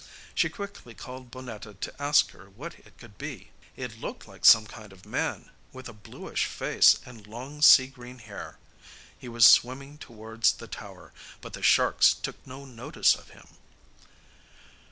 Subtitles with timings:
[0.33, 3.51] She quickly called Bonnetta to ask her what it could be.
[3.75, 8.17] It looked like some kind of man, with a bluish face and long sea green
[8.17, 8.57] hair.
[9.19, 13.45] He was swimming towards the tower, but the sharks took no notice of him.